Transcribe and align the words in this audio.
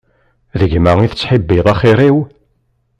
Gma 0.71 0.91
i 1.01 1.07
tettḥibbiḍ 1.11 1.65
axir-iw? 1.73 2.17